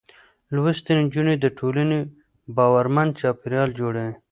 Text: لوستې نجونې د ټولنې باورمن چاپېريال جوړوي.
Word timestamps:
لوستې 0.53 0.91
نجونې 0.99 1.35
د 1.39 1.45
ټولنې 1.57 1.97
باورمن 2.55 3.07
چاپېريال 3.19 3.69
جوړوي. 3.79 4.13